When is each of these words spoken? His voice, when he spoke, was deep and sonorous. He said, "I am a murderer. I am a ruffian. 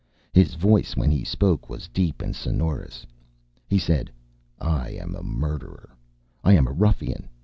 His 0.33 0.55
voice, 0.55 0.95
when 0.95 1.11
he 1.11 1.23
spoke, 1.23 1.69
was 1.69 1.87
deep 1.87 2.23
and 2.23 2.35
sonorous. 2.35 3.05
He 3.67 3.77
said, 3.77 4.09
"I 4.57 4.89
am 4.99 5.13
a 5.13 5.21
murderer. 5.21 5.91
I 6.43 6.53
am 6.53 6.65
a 6.67 6.71
ruffian. 6.73 7.29